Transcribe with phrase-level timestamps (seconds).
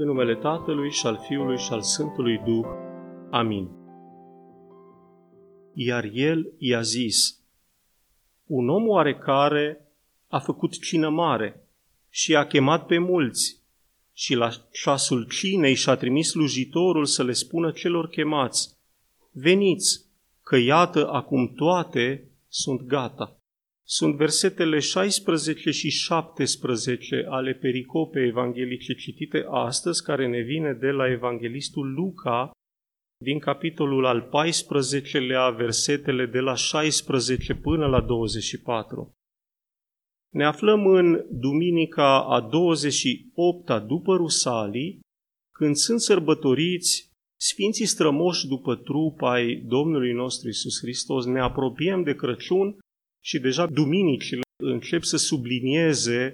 [0.00, 2.66] În numele Tatălui și al Fiului și al Sfântului Duh.
[3.30, 3.68] Amin.
[5.74, 7.40] Iar el i-a zis,
[8.46, 9.88] un om oarecare
[10.28, 11.68] a făcut cină mare
[12.10, 13.62] și a chemat pe mulți
[14.12, 18.76] și la ceasul cinei și-a trimis slujitorul să le spună celor chemați,
[19.32, 20.04] veniți,
[20.42, 23.37] că iată acum toate sunt gata
[23.90, 31.10] sunt versetele 16 și 17 ale pericopei evanghelice citite astăzi, care ne vine de la
[31.10, 32.50] evanghelistul Luca,
[33.24, 39.12] din capitolul al 14-lea, versetele de la 16 până la 24.
[40.34, 45.00] Ne aflăm în duminica a 28-a după Rusalii,
[45.54, 47.06] când sunt sărbătoriți
[47.40, 52.78] Sfinții strămoși după trup ai Domnului nostru Isus Hristos, ne apropiem de Crăciun
[53.24, 56.30] și deja duminicile încep să sublinieze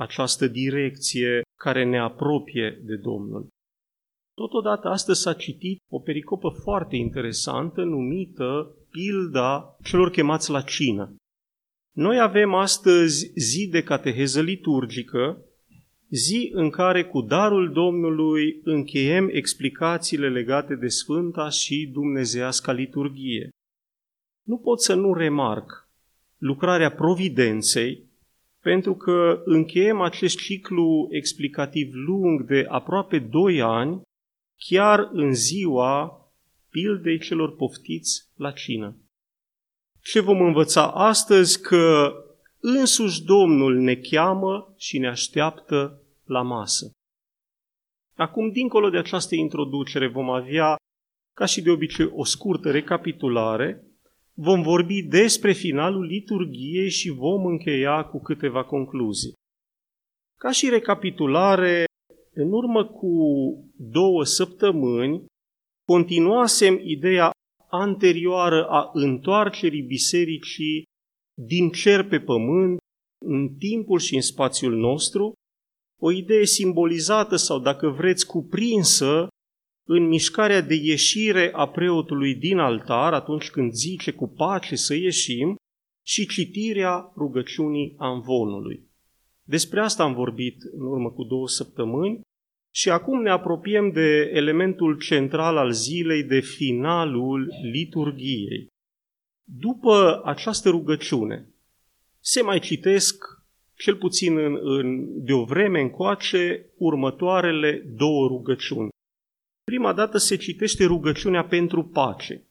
[0.00, 3.48] această direcție care ne apropie de Domnul.
[4.34, 11.16] Totodată astăzi s-a citit o pericopă foarte interesantă numită Pilda celor chemați la cină.
[11.96, 15.44] Noi avem astăzi zi de cateheză liturgică,
[16.10, 23.48] zi în care cu darul Domnului încheiem explicațiile legate de Sfânta și Dumnezeasca liturghie.
[24.46, 25.81] Nu pot să nu remarc
[26.42, 28.10] lucrarea providenței,
[28.60, 34.02] pentru că încheiem acest ciclu explicativ lung de aproape 2 ani,
[34.68, 36.20] chiar în ziua
[36.70, 38.96] pildei celor poftiți la cină.
[40.00, 41.60] Ce vom învăța astăzi?
[41.60, 42.12] Că
[42.60, 46.90] însuși Domnul ne cheamă și ne așteaptă la masă.
[48.16, 50.76] Acum, dincolo de această introducere, vom avea,
[51.36, 53.91] ca și de obicei, o scurtă recapitulare
[54.42, 59.32] vom vorbi despre finalul liturgiei și vom încheia cu câteva concluzii.
[60.38, 61.84] Ca și recapitulare,
[62.34, 63.14] în urmă cu
[63.76, 65.24] două săptămâni,
[65.86, 67.30] continuasem ideea
[67.70, 70.82] anterioară a întoarcerii bisericii
[71.46, 72.78] din cer pe pământ,
[73.24, 75.32] în timpul și în spațiul nostru,
[76.00, 79.28] o idee simbolizată sau, dacă vreți, cuprinsă
[79.88, 85.56] în mișcarea de ieșire a preotului din altar atunci când zice cu pace să ieșim
[86.06, 88.90] și citirea rugăciunii amvonului.
[89.42, 92.20] Despre asta am vorbit în urmă cu două săptămâni
[92.74, 98.66] și acum ne apropiem de elementul central al zilei, de finalul liturgiei.
[99.44, 101.48] După această rugăciune,
[102.20, 103.24] se mai citesc,
[103.76, 108.90] cel puțin în, în, de o vreme încoace, următoarele două rugăciuni.
[109.72, 112.44] Prima dată se citește rugăciunea pentru pace,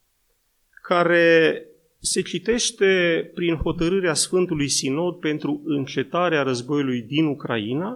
[0.83, 1.65] care
[1.99, 2.85] se citește
[3.33, 7.93] prin hotărârea Sfântului Sinod pentru încetarea războiului din Ucraina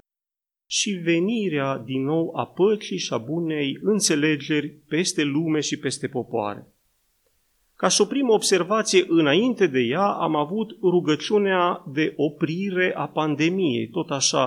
[0.66, 6.68] și venirea din nou a păcii și a bunei înțelegeri peste lume și peste popoare.
[7.76, 13.88] Ca și o primă observație înainte de ea, am avut rugăciunea de oprire a pandemiei,
[13.88, 14.46] tot așa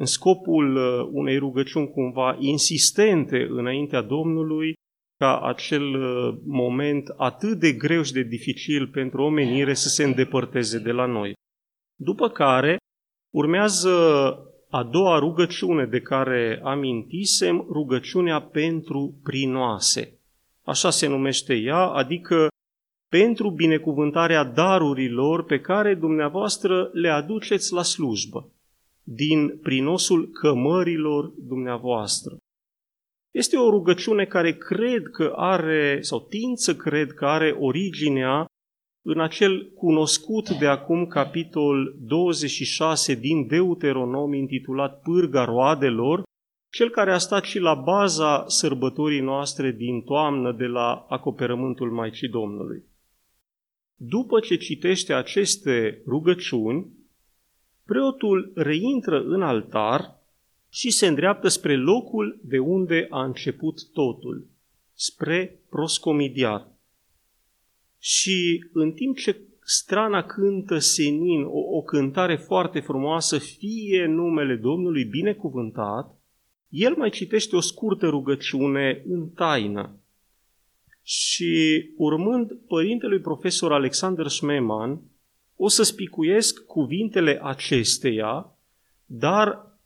[0.00, 4.72] în scopul uh, unei rugăciuni cumva insistente înaintea Domnului,
[5.18, 10.78] ca acel uh, moment atât de greu și de dificil pentru omenire să se îndepărteze
[10.78, 11.32] de la noi.
[11.98, 12.76] După care
[13.34, 13.90] urmează
[14.70, 20.18] a doua rugăciune de care amintisem, rugăciunea pentru prinoase.
[20.64, 22.48] Așa se numește ea, adică
[23.08, 28.50] pentru binecuvântarea darurilor pe care dumneavoastră le aduceți la slujbă
[29.12, 32.36] din prinosul cămărilor dumneavoastră.
[33.30, 38.46] Este o rugăciune care cred că are, sau tind să cred că are originea
[39.06, 46.22] în acel cunoscut de acum capitol 26 din Deuteronom intitulat Pârga roadelor,
[46.72, 52.28] cel care a stat și la baza sărbătorii noastre din toamnă de la acoperământul Maicii
[52.28, 52.84] Domnului.
[53.94, 56.99] După ce citește aceste rugăciuni,
[57.90, 60.18] preotul reintră în altar
[60.68, 64.46] și se îndreaptă spre locul de unde a început totul,
[64.94, 66.68] spre proscomidiar.
[67.98, 75.04] Și în timp ce strana cântă senin o, o cântare foarte frumoasă, fie numele Domnului
[75.04, 76.20] binecuvântat,
[76.68, 80.00] el mai citește o scurtă rugăciune în taină.
[81.02, 85.00] Și urmând părintelui profesor Alexander Schmemann,
[85.62, 88.58] o să spicuiesc cuvintele acesteia,
[89.04, 89.78] dar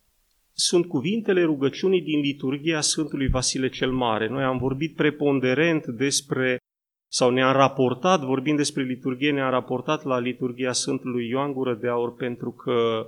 [0.52, 4.28] sunt cuvintele rugăciunii din liturgia Sfântului Vasile cel Mare.
[4.28, 6.56] Noi am vorbit preponderent despre,
[7.08, 12.14] sau ne-am raportat, vorbind despre liturgie, ne-am raportat la liturgia Sfântului Ioan Gură de Aur,
[12.14, 13.06] pentru că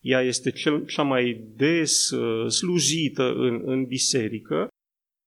[0.00, 4.68] ea este cel, cea mai des uh, slujită în, în biserică,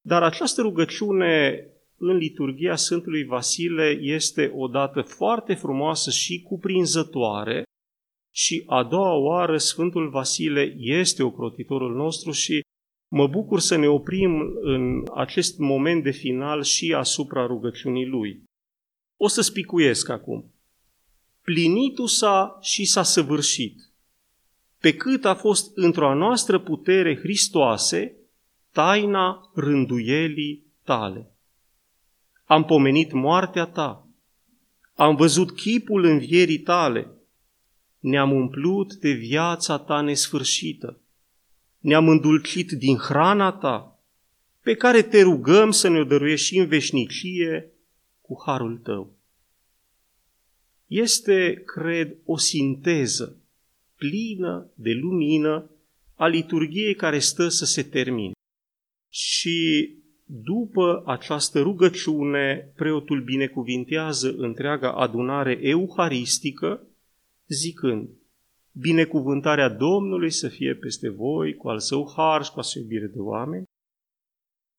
[0.02, 1.66] dar această rugăciune
[2.02, 7.64] în liturgia Sfântului Vasile este o dată foarte frumoasă și cuprinzătoare
[8.34, 12.62] și a doua oară Sfântul Vasile este ocrotitorul nostru și
[13.12, 18.44] mă bucur să ne oprim în acest moment de final și asupra rugăciunii lui.
[19.20, 20.54] O să spicuiesc acum.
[21.42, 23.92] Plinitul s-a și s-a săvârșit.
[24.80, 28.16] Pe cât a fost într-o a noastră putere Hristoase,
[28.72, 31.31] taina rânduielii tale.
[32.52, 34.08] Am pomenit moartea ta,
[34.94, 37.08] am văzut chipul învierii tale,
[38.00, 41.00] ne-am umplut de viața ta nesfârșită,
[41.80, 44.00] ne-am îndulcit din hrana ta,
[44.62, 47.72] pe care te rugăm să ne-o dăruiești în veșnicie
[48.22, 49.18] cu harul tău.
[50.88, 53.38] Este, cred, o sinteză
[53.96, 55.70] plină de lumină
[56.16, 58.32] a liturgiei care stă să se termine.
[59.10, 59.90] Și
[60.34, 66.88] după această rugăciune, preotul binecuvintează întreaga adunare euharistică,
[67.48, 68.10] zicând,
[68.72, 73.06] Binecuvântarea Domnului să fie peste voi, cu al său har și cu a său iubire
[73.06, 73.64] de oameni.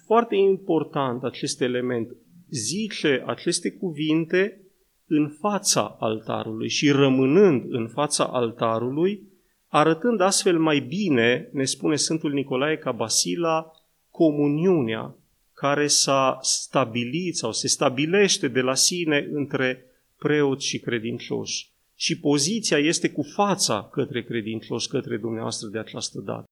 [0.06, 2.16] Foarte important acest element.
[2.48, 4.66] Zice aceste cuvinte
[5.06, 9.22] în fața altarului și rămânând în fața altarului,
[9.68, 13.70] arătând astfel mai bine, ne spune Sfântul Nicolae ca Basila,
[14.10, 15.16] comuniunea
[15.62, 19.84] care s-a stabilit sau se stabilește de la sine între
[20.18, 21.70] preoți și credincioși.
[21.94, 26.44] Și poziția este cu fața către credincioși, către dumneavoastră de această dată.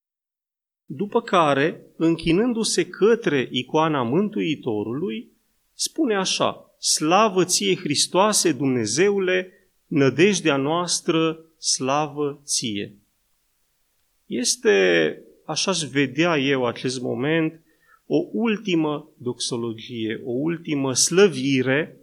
[0.85, 5.31] După care, închinându-se către icoana Mântuitorului,
[5.75, 9.53] spune așa, Slavă ție, Hristoase, Dumnezeule,
[9.87, 12.95] nădejdea noastră, slavă ție.
[14.27, 17.61] Este, așa aș vedea eu acest moment,
[18.13, 22.01] o ultimă doxologie, o ultimă slăvire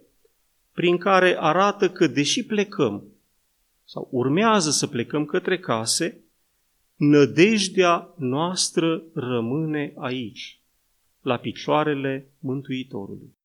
[0.72, 3.04] prin care arată că deși plecăm
[3.84, 6.24] sau urmează să plecăm către case,
[6.96, 10.60] nădejdea noastră rămâne aici,
[11.20, 13.36] la picioarele Mântuitorului.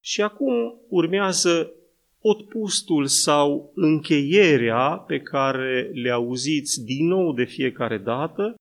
[0.00, 1.72] Și acum urmează
[2.20, 8.54] otpustul sau încheierea pe care le auziți din nou de fiecare dată,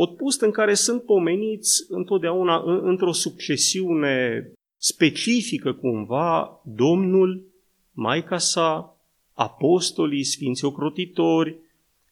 [0.00, 4.46] otpust în care sunt pomeniți întotdeauna într-o succesiune
[4.76, 7.46] specifică cumva Domnul,
[7.92, 8.96] Maica sa,
[9.32, 11.58] apostolii, sfinții ocrotitori,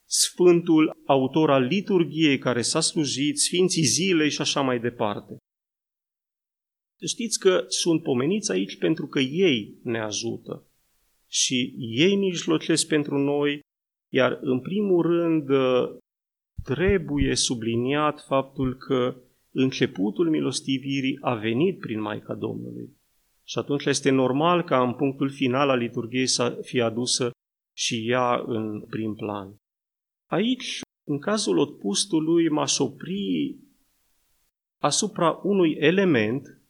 [0.08, 5.36] Sfântul autor al liturgiei care s-a slujit, sfinții zilei și așa mai departe.
[7.06, 10.66] Știți că sunt pomeniți aici pentru că ei ne ajută
[11.28, 13.60] și ei mijlocesc pentru noi,
[14.12, 15.48] iar în primul rând
[16.74, 19.16] trebuie subliniat faptul că
[19.50, 22.96] începutul milostivirii a venit prin Maica Domnului.
[23.44, 27.30] Și atunci este normal ca în punctul final al liturgiei să fie adusă
[27.76, 29.56] și ea în prim plan.
[30.30, 33.56] Aici, în cazul otpustului, m-aș opri
[34.82, 36.60] asupra unui element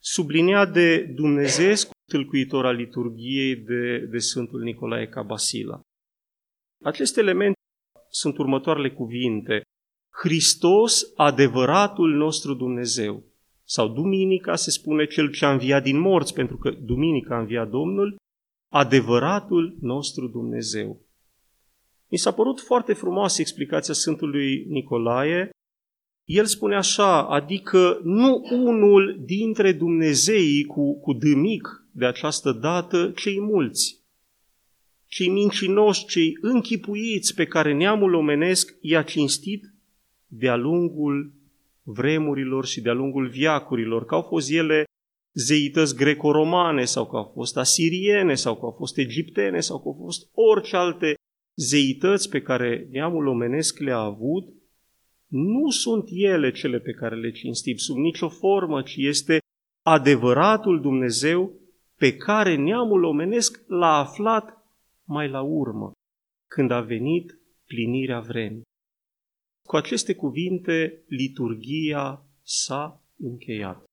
[0.00, 5.80] subliniat de Dumnezeescu tâlcuitor al liturgiei de, de Sfântul Nicolae Cabasila.
[6.84, 7.54] Acest element
[8.18, 9.62] sunt următoarele cuvinte.
[10.22, 13.22] Hristos, adevăratul nostru Dumnezeu.
[13.64, 17.68] Sau Duminica se spune cel ce a înviat din morți, pentru că Duminica a înviat
[17.70, 18.16] Domnul,
[18.72, 21.00] adevăratul nostru Dumnezeu.
[22.10, 25.50] Mi s-a părut foarte frumoasă explicația Sfântului Nicolae
[26.26, 33.40] el spune așa, adică nu unul dintre Dumnezeii cu, cu dâmic de această dată, cei
[33.40, 33.95] mulți,
[35.08, 39.64] cei mincinoși, cei închipuiți pe care neamul omenesc i-a cinstit
[40.26, 41.32] de-a lungul
[41.82, 44.84] vremurilor și de-a lungul viacurilor, că au fost ele
[45.32, 49.96] zeități greco-romane sau că au fost asiriene sau că au fost egiptene sau că au
[50.04, 51.14] fost orice alte
[51.54, 54.48] zeități pe care neamul omenesc le-a avut
[55.26, 59.38] nu sunt ele cele pe care le cinstim sub nicio formă, ci este
[59.82, 61.52] adevăratul Dumnezeu
[61.96, 64.55] pe care neamul omenesc l-a aflat
[65.06, 65.92] mai la urmă,
[66.50, 68.62] când a venit plinirea vremii.
[69.66, 73.84] Cu aceste cuvinte, liturgia s-a încheiat.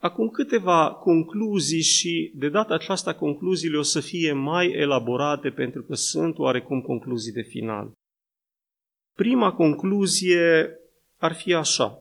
[0.00, 5.94] Acum câteva concluzii și de data aceasta concluziile o să fie mai elaborate pentru că
[5.94, 7.92] sunt oarecum concluzii de final.
[9.14, 10.70] Prima concluzie
[11.16, 11.98] ar fi așa.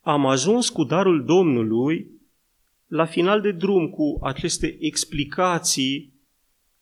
[0.00, 2.10] Am ajuns cu darul Domnului
[2.86, 6.11] la final de drum cu aceste explicații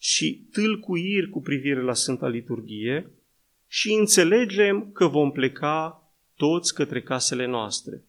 [0.03, 3.11] și tâlcuiri cu privire la Sfânta Liturghie
[3.67, 6.03] și înțelegem că vom pleca
[6.37, 8.05] toți către casele noastre.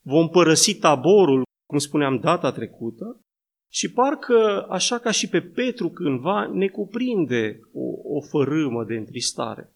[0.00, 3.20] Vom părăsi taborul, cum spuneam data trecută,
[3.68, 9.72] și parcă, așa ca și pe Petru cândva, ne cuprinde o, o fărâmă de întristare.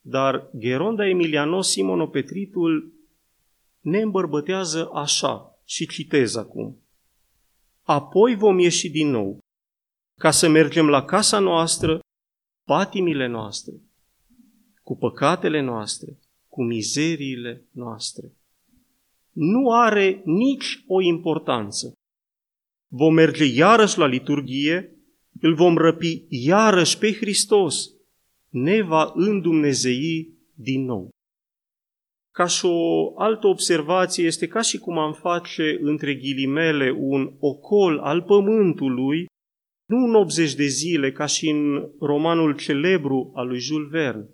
[0.00, 2.92] Dar Geronda Emilianos Simonopetritul
[3.80, 6.80] ne îmbărbătează așa, și citez acum.
[7.82, 9.38] Apoi vom ieși din nou,
[10.20, 12.00] ca să mergem la casa noastră,
[12.64, 13.74] patimile noastre,
[14.82, 16.18] cu păcatele noastre,
[16.48, 18.32] cu mizeriile noastre.
[19.32, 21.92] Nu are nici o importanță.
[22.88, 24.96] Vom merge iarăși la liturghie,
[25.40, 27.90] îl vom răpi iarăși pe Hristos,
[28.48, 31.08] ne va îndumnezei din nou.
[32.34, 37.98] Ca și o altă observație, este ca și cum am face între ghilimele un ocol
[37.98, 39.26] al pământului,
[39.86, 44.28] nu în 80 de zile, ca și în romanul celebru al lui Jules Verne,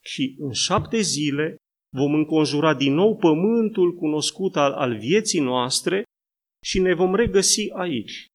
[0.00, 1.56] ci în șapte zile
[1.94, 6.02] vom înconjura din nou pământul cunoscut al, al vieții noastre
[6.64, 8.26] și ne vom regăsi aici.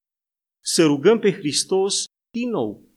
[0.63, 2.89] Să rugăm pe Hristos din nou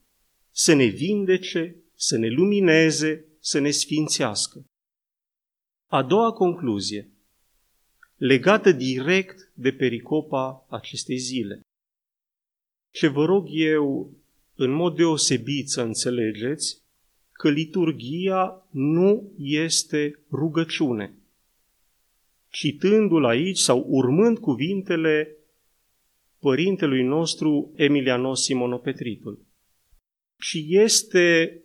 [0.50, 4.64] să ne vindece, să ne lumineze, să ne sfințească.
[5.90, 7.10] A doua concluzie,
[8.16, 11.60] legată direct de pericopa acestei zile.
[12.92, 14.14] Ce vă rog eu,
[14.54, 16.82] în mod deosebit să înțelegeți,
[17.32, 21.14] că liturgia nu este rugăciune.
[22.48, 25.36] Citându-l aici sau urmând cuvintele
[26.38, 29.46] părintelui nostru Emilianos Simonopetritul,
[30.38, 31.56] ci este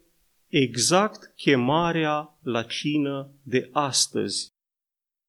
[0.47, 4.47] exact chemarea la cină de astăzi.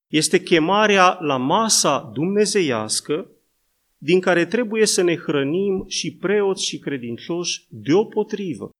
[0.06, 3.30] Este chemarea la masa dumnezeiască
[3.98, 8.70] din care trebuie să ne hrănim și preoți și credincioși deopotrivă.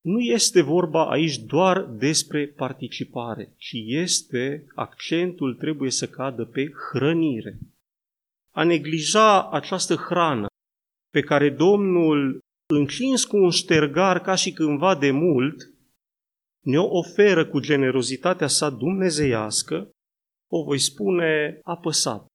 [0.00, 7.58] Nu este vorba aici doar despre participare, ci este, accentul trebuie să cadă pe hrănire.
[8.54, 10.46] A neglija această hrană
[11.10, 12.38] pe care Domnul
[12.74, 15.74] încins cu un ștergar ca și cândva de mult,
[16.64, 19.90] ne-o oferă cu generozitatea sa dumnezeiască,
[20.50, 22.26] o voi spune apăsat.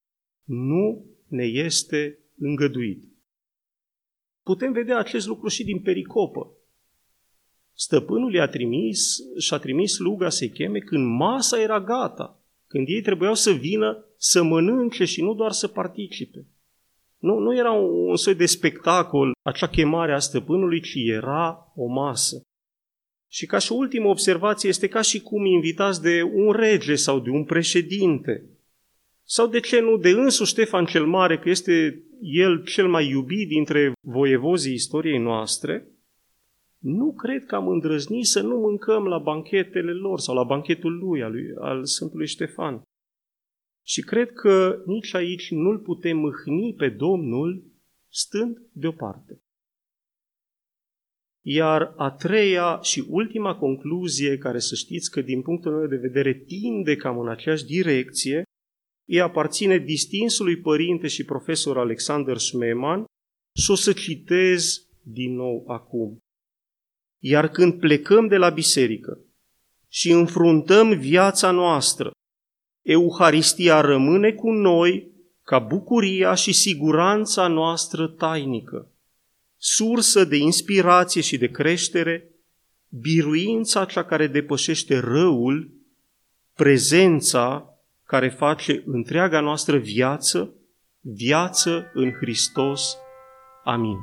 [0.48, 3.04] Nu ne este îngăduit.
[4.44, 6.52] Putem vedea acest lucru și din pericopă.
[7.74, 13.34] Stăpânul i-a trimis și-a trimis sluga să-i cheme când masa era gata, când ei trebuiau
[13.34, 16.48] să vină să mănânce și nu doar să participe.
[17.18, 22.42] Nu, nu era un soi de spectacol, acea chemare a stăpânului, ci era o masă.
[23.28, 27.30] Și ca și ultimă observație, este ca și cum invitați de un rege sau de
[27.30, 28.50] un președinte,
[29.28, 33.48] sau de ce nu de însuși Ștefan cel Mare, că este el cel mai iubit
[33.48, 35.88] dintre voievozii istoriei noastre,
[36.80, 41.24] nu cred că am îndrăznit să nu mâncăm la banchetele lor sau la banchetul lui,
[41.24, 42.82] al, lui, al Sfântului Ștefan.
[43.84, 47.64] Și cred că nici aici nu-l putem mâhni pe Domnul
[48.10, 49.40] stând deoparte.
[51.42, 56.34] Iar a treia și ultima concluzie, care să știți că din punctul meu de vedere
[56.34, 58.44] tinde cam în aceeași direcție,
[59.08, 63.06] îi aparține distinsului părinte și profesor Alexander Schmemann
[63.56, 66.18] și o să citez din nou acum.
[67.20, 69.20] Iar când plecăm de la biserică
[69.88, 72.12] și înfruntăm viața noastră
[72.82, 75.12] Euharistia rămâne cu noi
[75.44, 78.92] ca bucuria și siguranța noastră tainică,
[79.58, 82.30] sursă de inspirație și de creștere,
[82.90, 85.72] biruința cea care depășește răul,
[86.54, 87.75] prezența
[88.16, 90.54] care face întreaga noastră viață,
[91.02, 92.98] viață în Hristos.
[93.64, 93.98] Amin.